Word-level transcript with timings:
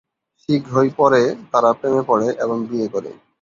শীঘ্রই 0.39 0.89
পরে, 0.97 1.21
তারা 1.51 1.69
প্রেমে 1.73 2.03
পড়ে 2.07 2.27
এবং 2.43 2.57
বিয়ে 2.69 2.87
করে। 2.87 3.11